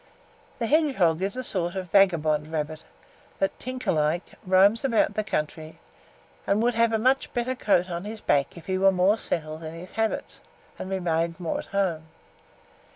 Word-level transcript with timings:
The 0.57 0.65
hedgehog 0.65 1.21
is 1.21 1.35
a 1.37 1.43
sort 1.43 1.75
of 1.75 1.91
vagabond 1.91 2.51
rabbit, 2.51 2.85
that, 3.37 3.59
tinker 3.59 3.91
like, 3.91 4.23
roams 4.47 4.83
about 4.83 5.13
the 5.13 5.23
country, 5.23 5.77
and 6.47 6.59
would 6.63 6.73
have 6.73 6.91
a 6.91 6.97
much 6.97 7.31
better 7.35 7.53
coat 7.53 7.87
on 7.87 8.03
his 8.03 8.19
back 8.19 8.57
if 8.57 8.65
he 8.65 8.79
was 8.79 8.95
more 8.95 9.19
settled 9.19 9.61
in 9.61 9.75
his 9.75 9.91
habits, 9.91 10.39
and 10.79 10.89
remained 10.89 11.39
more 11.39 11.59
at 11.59 11.67
home. 11.67 12.07